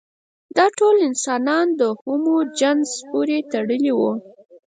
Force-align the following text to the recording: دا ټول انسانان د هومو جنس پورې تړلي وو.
دا 0.57 0.65
ټول 0.77 0.95
انسانان 1.09 1.65
د 1.79 1.81
هومو 1.99 2.37
جنس 2.59 2.89
پورې 3.09 3.37
تړلي 3.51 3.91
وو. 3.99 4.13